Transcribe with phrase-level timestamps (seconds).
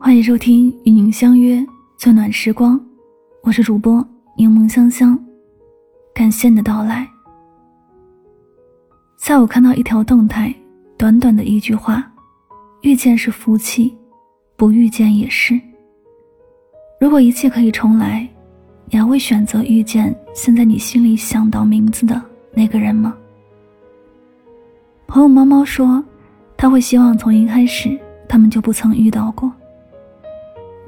[0.00, 1.66] 欢迎收听与您相约
[1.96, 2.80] 最暖时光，
[3.42, 5.18] 我是主播柠檬香香，
[6.14, 7.06] 感谢你的到来。
[9.16, 10.54] 下午看到一条动态，
[10.96, 12.08] 短短的一句话
[12.82, 13.92] ：“遇见是福气，
[14.56, 15.60] 不遇见也是。”
[17.00, 18.26] 如果一切可以重来，
[18.86, 23.12] 你还会选择遇见现在你心里想到名字的那个人吗？
[25.08, 26.02] 朋友猫猫说，
[26.56, 29.52] 他会希望从一开始他们就不曾遇到过。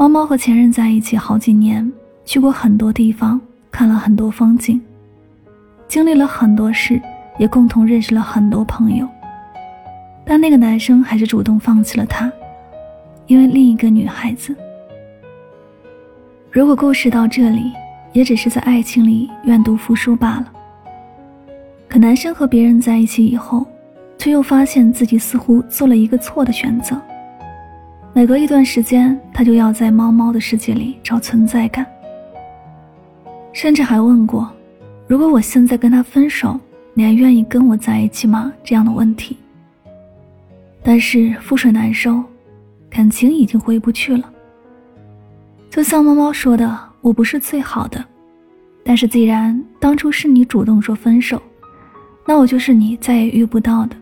[0.00, 1.92] 猫猫和前任在一起好几年，
[2.24, 3.38] 去过很多地方，
[3.70, 4.80] 看了很多风景，
[5.88, 6.98] 经历了很多事，
[7.36, 9.06] 也共同认识了很多朋友。
[10.24, 12.32] 但那个男生还是主动放弃了他，
[13.26, 14.56] 因为另一个女孩子。
[16.50, 17.70] 如果故事到这里，
[18.14, 20.50] 也只是在爱情里愿赌服输罢了。
[21.90, 23.66] 可男生和别人在一起以后，
[24.16, 26.98] 却又发现自己似乎做了一个错的选择。
[28.12, 31.86] 每隔一段时间，他就要在猫猫的世界里找存在感，
[33.52, 34.50] 甚至还问过
[35.06, 36.58] ：“如果我现在跟他分手，
[36.92, 39.36] 你还愿意跟我在一起吗？”这样的问题。
[40.82, 42.20] 但是覆水难收，
[42.90, 44.28] 感情已经回不去了。
[45.70, 48.04] 就像猫猫说的：“我不是最好的，
[48.82, 51.40] 但是既然当初是你主动说分手，
[52.26, 53.96] 那我就是你再也遇不到的。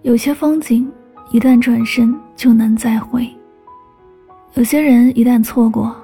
[0.00, 0.90] 有些风景。”
[1.30, 3.28] 一旦转身就能再会。
[4.54, 5.94] 有些人一旦错过，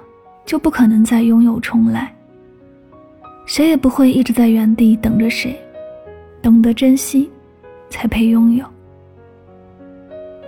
[0.45, 2.13] 就不可能再拥有重来。
[3.47, 5.57] 谁也不会一直在原地等着谁，
[6.43, 7.31] 懂得珍惜，
[7.89, 8.65] 才配拥有。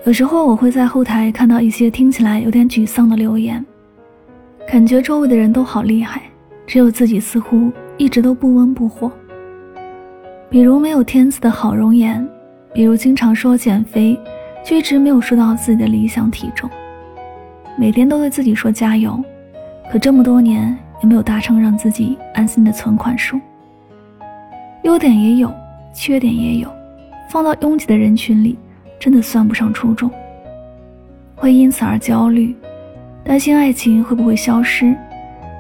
[0.05, 3.65] 有时候我会在后台看到一些听起来有点沮丧的留言，
[4.67, 6.23] 感觉周围的人都好厉害，
[6.67, 9.11] 只有自己似乎一直都不温不火。
[10.51, 12.29] 比如没有天赐的好容颜，
[12.75, 14.19] 比如经常说减肥。
[14.65, 16.71] 却一直没有瘦到自己的理想体重，
[17.77, 19.23] 每天都对自己说加油，
[19.91, 23.41] 可这么多年也没有达成让自己安心的存款数。
[24.83, 25.53] 优点也有，
[25.93, 26.69] 缺点也有，
[27.29, 28.59] 放到拥挤的人群里，
[28.99, 30.11] 真的算不上出众。
[31.35, 32.55] 会因此而焦虑，
[33.25, 34.97] 担心爱情会不会消失，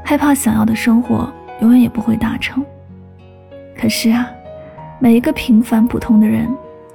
[0.04, 1.28] 害怕想要的生活
[1.60, 2.64] 永远也不会达成。
[3.76, 4.30] 可是啊，
[5.00, 6.48] 每一个平凡普通的人，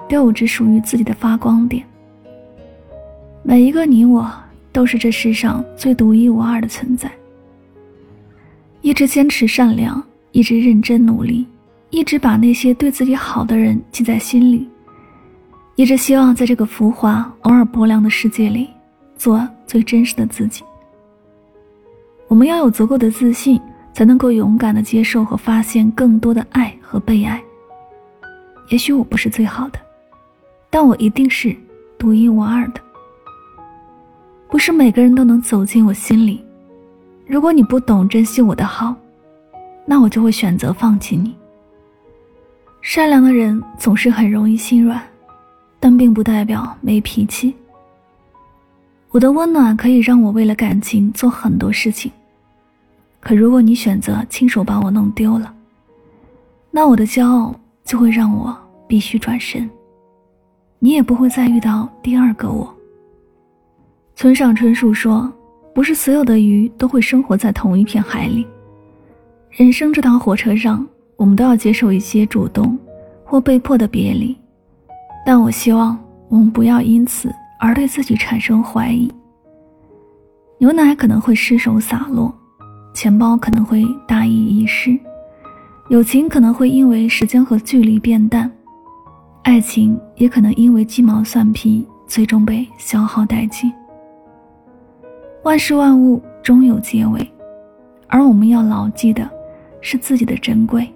[0.08, 1.84] 都有着属于自己的发光点。
[3.50, 4.30] 每一个你我
[4.74, 7.10] 都是这世上最独一无二的存在。
[8.82, 10.04] 一直坚持善良，
[10.34, 11.48] 一直认真努力，
[11.90, 14.68] 一直把那些对自己好的人记在心里，
[15.78, 18.68] 一直希望在这个浮华偶尔薄凉的世界里，
[19.16, 20.62] 做最真实的自己。
[22.28, 23.58] 我们要有足够的自信，
[23.94, 27.42] 才能够勇敢的接受和发现更多的爱和被爱。
[28.68, 29.80] 也许我不是最好的，
[30.70, 31.56] 但我一定是
[31.98, 32.82] 独一无二的。
[34.50, 36.44] 不是每个人都能走进我心里。
[37.26, 38.96] 如果你不懂珍惜我的好，
[39.86, 41.36] 那我就会选择放弃你。
[42.82, 45.02] 善良的人总是很容易心软，
[45.80, 47.54] 但并不代表没脾气。
[49.10, 52.10] 我的温暖可以让我为了感情做很多事情，
[53.20, 55.54] 可如果你选择亲手把我弄丢了，
[56.72, 57.54] 那我的骄傲
[57.84, 58.56] 就会让我
[58.88, 59.70] 必须转身，
[60.80, 62.74] 你也不会再遇到第二个我。
[64.18, 65.32] 村上春树说
[65.76, 68.44] ：“不是所有的鱼都会生活在同一片海里。
[69.52, 70.84] 人生这趟火车上，
[71.18, 72.76] 我们都要接受一些主动
[73.24, 74.36] 或被迫的别离。
[75.24, 75.96] 但我希望
[76.30, 79.08] 我们不要因此而对自己产生怀疑。
[80.58, 82.34] 牛奶可能会失手洒落，
[82.96, 84.98] 钱包可能会大意遗失，
[85.90, 88.52] 友情可能会因为时间和距离变淡，
[89.44, 93.72] 爱情也可能因为鸡毛蒜皮最终被消耗殆尽。”
[95.48, 97.26] 万事万物终有结尾，
[98.10, 99.32] 而我们要牢记的，
[99.80, 100.94] 是自己的珍贵。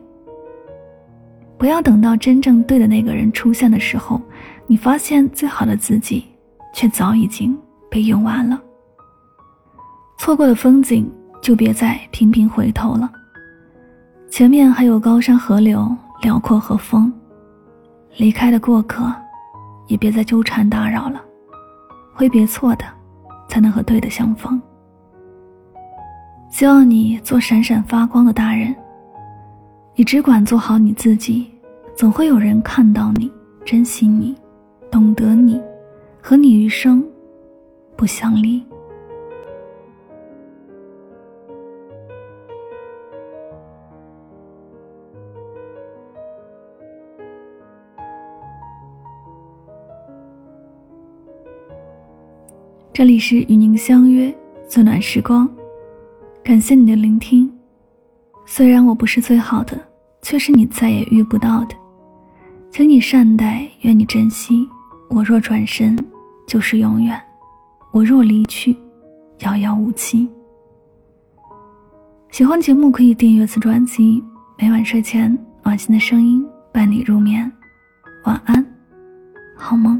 [1.58, 4.22] 不要等到真正对的那个人出现的时候，
[4.68, 6.26] 你发现最好的自己，
[6.74, 7.58] 却早已经
[7.90, 8.62] 被用完了。
[10.18, 11.10] 错过的风景，
[11.42, 13.10] 就别再频频回头了。
[14.30, 15.90] 前面还有高山河流、
[16.24, 17.10] 辽阔和风，
[18.18, 19.10] 离开的过客，
[19.88, 21.24] 也别再纠缠打扰了。
[22.14, 22.84] 挥别错的。
[23.52, 24.60] 才能和对的相逢。
[26.50, 28.74] 希望你做闪闪发光的大人，
[29.94, 31.52] 你只管做好你自己，
[31.94, 33.30] 总会有人看到你，
[33.66, 34.34] 珍惜你，
[34.90, 35.62] 懂得你，
[36.22, 37.06] 和你余生
[37.98, 38.64] 不相离。
[52.94, 54.34] 这里是与您相约
[54.68, 55.50] 最暖时光，
[56.44, 57.50] 感谢你的聆听。
[58.46, 59.80] 虽然我不是最好的，
[60.22, 61.76] 却是你再也遇不到的。
[62.70, 64.68] 请你善待，愿你珍惜。
[65.10, 65.98] 我若转身，
[66.46, 67.18] 就是永远；
[67.94, 68.76] 我若离去，
[69.40, 70.28] 遥遥无期。
[72.30, 74.22] 喜欢节目可以订阅此专辑，
[74.58, 77.50] 每晚睡前暖心的声音伴你入眠。
[78.26, 78.66] 晚安，
[79.56, 80.00] 好梦。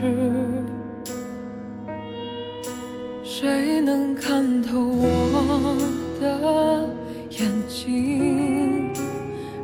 [0.00, 1.12] 坚持，
[3.24, 5.76] 谁能看透我
[6.20, 6.88] 的
[7.30, 8.92] 眼睛，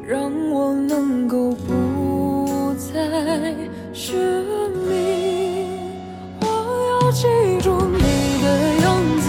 [0.07, 3.55] 让我能够不再
[3.93, 4.43] 失
[4.89, 5.69] 明？
[6.41, 6.47] 我
[6.91, 7.27] 要记
[7.61, 7.99] 住你
[8.43, 8.47] 的
[8.83, 8.85] 样
[9.21, 9.27] 子，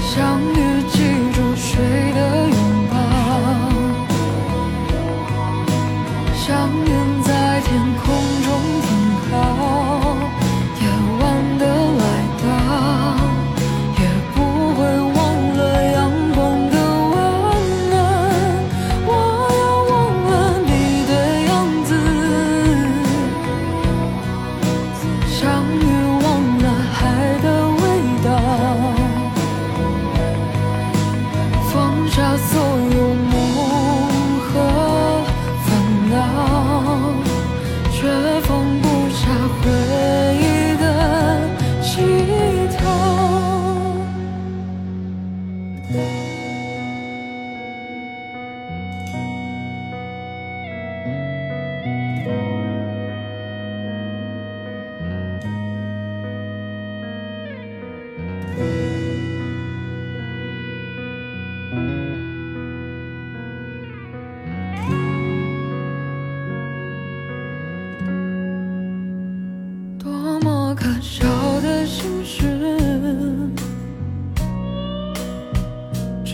[0.00, 0.63] 相遇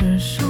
[0.00, 0.49] 只剩